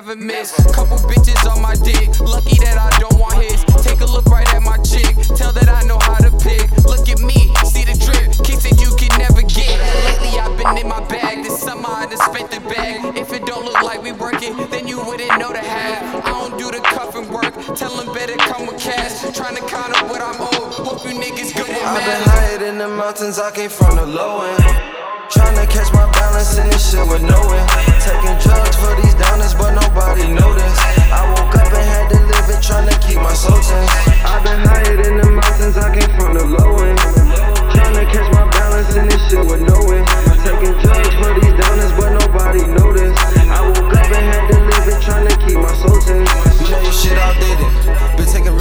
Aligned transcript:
never 0.00 0.16
miss. 0.16 0.52
Couple 0.72 0.96
bitches 1.08 1.50
on 1.50 1.60
my 1.60 1.74
dick. 1.74 2.08
Lucky 2.20 2.56
that 2.64 2.78
I 2.78 2.98
don't 2.98 3.09
better 18.20 18.36
come 18.36 18.66
with 18.66 18.78
cash. 18.78 19.24
Trying 19.32 19.56
to 19.56 19.64
count 19.64 19.96
up 19.96 20.04
what 20.10 20.20
I'm 20.20 20.36
owed. 20.36 20.72
Hope 20.84 21.00
you 21.08 21.16
niggas 21.16 21.56
good 21.56 21.68
with 21.68 21.80
I've 21.80 22.04
been 22.04 22.22
higher 22.28 22.60
in 22.68 22.76
the 22.76 22.88
mountains, 22.88 23.38
I 23.38 23.50
came 23.50 23.70
from 23.70 23.96
the 23.96 24.04
low 24.04 24.44
end. 24.44 24.64
Tryna 25.32 25.64
catch 25.72 25.90
my 25.94 26.04
balance 26.12 26.58
in 26.58 26.68
this 26.68 26.84
shit 26.90 27.06
with 27.08 27.22
no 27.22 27.40
end. 27.40 27.68
Taking 28.04 28.36
drugs 28.44 28.76
for 28.76 28.92
these 29.00 29.16
downers, 29.16 29.56
but 29.56 29.72
nobody 29.72 30.28
noticed. 30.28 30.80
I 31.08 31.22
woke 31.32 31.54
up 31.56 31.72
and 31.72 31.86
had 31.94 32.06
to 32.12 32.18
live 32.30 32.48
it, 32.52 32.60
tryna 32.60 32.94
keep 33.00 33.16
my 33.16 33.32
soul 33.32 33.56
tense. 33.56 33.92
I've 34.30 34.44
been 34.44 34.60
higher 34.68 35.00
in 35.00 35.14
the 35.16 35.28
mountains, 35.40 35.76
I 35.78 35.88
came 35.96 36.12
from 36.18 36.34
the 36.36 36.44
low 36.44 36.76
end. 36.84 36.98
Tryna 37.72 38.04
catch 38.12 38.28
my 38.34 38.39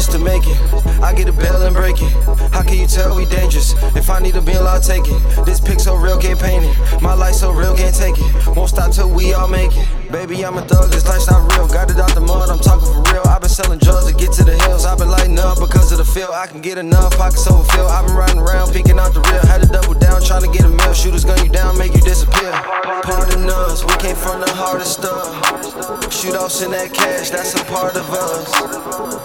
Risks 0.00 0.14
to 0.14 0.18
make 0.18 0.46
it. 0.46 0.56
I 1.02 1.12
get 1.12 1.28
a 1.28 1.32
bail 1.32 1.60
and 1.60 1.76
break 1.76 2.00
it. 2.00 2.08
How 2.56 2.62
can 2.62 2.78
you 2.78 2.86
tell 2.86 3.14
we 3.14 3.26
dangerous? 3.26 3.74
If 3.94 4.08
I 4.08 4.18
need 4.18 4.34
a 4.34 4.40
bill, 4.40 4.66
I'll 4.66 4.80
take 4.80 5.04
it. 5.04 5.44
This 5.44 5.60
pic 5.60 5.78
so 5.78 5.94
real, 5.94 6.16
can't 6.16 6.40
paint 6.40 6.64
it. 6.64 7.02
My 7.02 7.12
life 7.12 7.34
so 7.34 7.52
real, 7.52 7.76
can't 7.76 7.94
take 7.94 8.16
it. 8.16 8.56
Won't 8.56 8.70
stop 8.70 8.92
till 8.92 9.10
we 9.10 9.34
all 9.34 9.46
make 9.46 9.76
it. 9.76 9.86
Baby, 10.10 10.42
I'm 10.42 10.56
a 10.56 10.62
thug, 10.62 10.90
this 10.90 11.06
life's 11.06 11.28
not 11.30 11.52
real. 11.52 11.68
Got 11.68 11.90
it 11.90 12.00
out 12.00 12.14
the 12.14 12.22
mud, 12.22 12.48
I'm 12.48 12.60
talking 12.60 12.88
for 12.88 13.12
real. 13.12 13.20
I've 13.28 13.42
been 13.42 13.50
selling 13.50 13.78
drugs 13.78 14.10
to 14.10 14.16
get 14.16 14.32
to 14.40 14.42
the 14.42 14.56
hills. 14.64 14.86
I've 14.86 14.96
been 14.96 15.10
lighting 15.10 15.38
up 15.38 15.60
because 15.60 15.92
of 15.92 15.98
the 15.98 16.06
feel. 16.06 16.32
I 16.32 16.46
can 16.46 16.62
get 16.62 16.78
enough, 16.78 17.12
pockets 17.18 17.46
overfill. 17.46 17.86
I've 17.86 18.06
been 18.06 18.16
riding 18.16 18.40
around, 18.40 18.72
peeking 18.72 18.98
out 18.98 19.12
the 19.12 19.20
real. 19.20 19.44
Had 19.52 19.60
to 19.60 19.68
double 19.68 19.92
down, 19.92 20.09
stuff. 24.90 25.30
Shootouts 26.10 26.64
in 26.64 26.72
that 26.72 26.92
cash, 26.92 27.30
that's 27.30 27.54
a 27.54 27.64
part 27.66 27.96
of 27.96 28.10
us. 28.10 28.50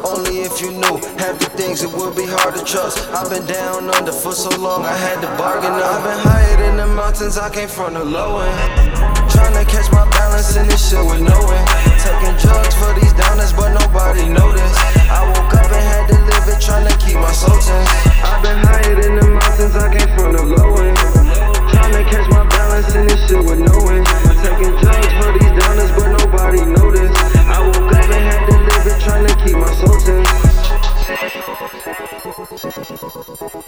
Only 0.06 0.42
if 0.42 0.62
you 0.62 0.72
knew 0.72 0.98
half 1.18 1.40
the 1.40 1.50
things 1.58 1.82
it 1.82 1.92
would 1.92 2.16
be 2.16 2.26
hard 2.26 2.54
to 2.56 2.64
trust. 2.64 3.10
I've 3.10 3.30
been 3.30 3.46
down 3.46 3.90
under 3.90 4.12
for 4.12 4.34
so 4.34 4.50
long, 4.62 4.86
I 4.86 4.96
had 4.96 5.20
to 5.22 5.28
bargain 5.38 5.74
up. 5.74 5.82
I've 5.82 6.04
been 6.06 6.22
higher 6.22 6.64
in 6.70 6.78
the 6.78 6.88
mountains, 6.88 7.38
I 7.38 7.50
came 7.50 7.68
from 7.68 7.96
the 7.96 8.06
low 8.06 8.40
end. 8.40 8.94
Tryna 9.34 9.68
catch 9.68 9.92
my 9.92 10.08
balance 10.12 10.56
in 10.56 10.68
this 10.68 10.90
shit 10.90 11.04
with 11.04 11.22
no 11.22 11.40
end. 11.50 11.55